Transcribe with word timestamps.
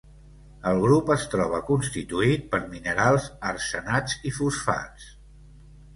El 0.69 0.79
grup 0.85 1.11
es 1.15 1.25
troba 1.33 1.59
constituït 1.67 2.47
per 2.55 2.61
minerals 2.73 3.29
arsenats 3.53 4.17
i 4.31 4.37
fosfats. 4.39 5.07